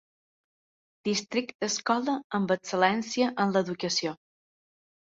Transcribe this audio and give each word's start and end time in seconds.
Districte 1.09 1.69
escola 1.69 2.17
amb 2.39 2.57
excel·lència 2.59 3.31
en 3.47 3.57
l'educació. 3.59 4.21